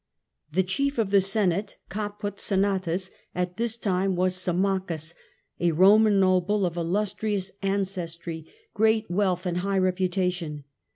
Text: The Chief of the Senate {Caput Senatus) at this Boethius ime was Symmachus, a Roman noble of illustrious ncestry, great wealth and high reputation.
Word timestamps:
The 0.51 0.63
Chief 0.63 0.97
of 0.97 1.11
the 1.11 1.21
Senate 1.21 1.77
{Caput 1.89 2.39
Senatus) 2.39 3.11
at 3.35 3.57
this 3.57 3.77
Boethius 3.77 3.85
ime 3.87 4.15
was 4.15 4.33
Symmachus, 4.33 5.13
a 5.59 5.73
Roman 5.73 6.19
noble 6.19 6.65
of 6.65 6.75
illustrious 6.75 7.51
ncestry, 7.61 8.47
great 8.73 9.11
wealth 9.11 9.45
and 9.45 9.57
high 9.57 9.77
reputation. 9.77 10.63